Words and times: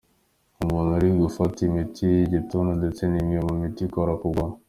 Umuntu 0.61 0.89
uri 0.97 1.09
gufata 1.23 1.57
imiti 1.67 2.03
y’igituntu 2.15 2.71
ndetse 2.79 3.01
n’imwe 3.11 3.37
mu 3.47 3.53
miti 3.61 3.81
ikora 3.85 4.13
ku 4.19 4.25
bwonko. 4.31 4.57